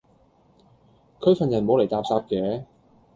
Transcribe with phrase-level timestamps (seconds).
[1.19, 2.65] 佢份人冇厘搭霎既